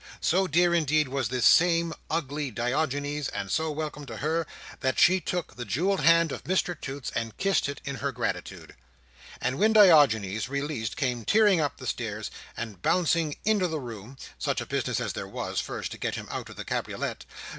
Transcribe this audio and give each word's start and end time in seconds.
So 0.19 0.47
dear, 0.47 0.73
indeed, 0.73 1.09
was 1.09 1.29
this 1.29 1.45
same 1.45 1.93
ugly 2.09 2.49
Diogenes, 2.49 3.27
and 3.27 3.51
so 3.51 3.69
welcome 3.69 4.07
to 4.07 4.17
her, 4.17 4.47
that 4.79 4.97
she 4.99 5.21
took 5.21 5.55
the 5.57 5.63
jewelled 5.63 5.99
hand 5.99 6.31
of 6.31 6.43
Mr 6.45 6.73
Toots 6.81 7.11
and 7.13 7.37
kissed 7.37 7.69
it 7.69 7.79
in 7.85 7.97
her 7.97 8.11
gratitude. 8.11 8.75
And 9.39 9.59
when 9.59 9.73
Diogenes, 9.73 10.49
released, 10.49 10.97
came 10.97 11.23
tearing 11.23 11.61
up 11.61 11.77
the 11.77 11.85
stairs 11.85 12.31
and 12.57 12.81
bouncing 12.81 13.37
into 13.45 13.67
the 13.67 13.79
room 13.79 14.17
(such 14.39 14.59
a 14.59 14.65
business 14.65 14.99
as 14.99 15.13
there 15.13 15.27
was, 15.27 15.59
first, 15.59 15.91
to 15.91 15.99
get 15.99 16.15
him 16.15 16.27
out 16.31 16.49
of 16.49 16.55
the 16.55 16.65
cabriolet!) 16.65 17.23